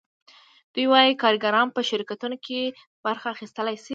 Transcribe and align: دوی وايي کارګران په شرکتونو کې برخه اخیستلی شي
دوی 0.73 0.85
وايي 0.91 1.13
کارګران 1.23 1.67
په 1.75 1.81
شرکتونو 1.89 2.37
کې 2.45 2.59
برخه 3.05 3.27
اخیستلی 3.35 3.75
شي 3.83 3.89